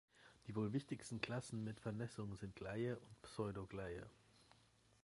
Die 0.47 0.55
wohl 0.55 0.73
wichtigsten 0.73 1.21
Klassen 1.21 1.63
mit 1.63 1.79
Vernässung 1.79 2.35
sind 2.35 2.55
Gleye 2.55 2.95
und 2.97 3.21
Pseudogleye. 3.21 4.09